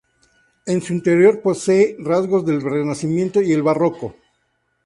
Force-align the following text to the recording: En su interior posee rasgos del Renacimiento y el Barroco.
En 0.65 0.81
su 0.81 0.93
interior 0.93 1.41
posee 1.43 1.95
rasgos 1.99 2.43
del 2.43 2.59
Renacimiento 2.63 3.39
y 3.39 3.53
el 3.53 3.61
Barroco. 3.61 4.15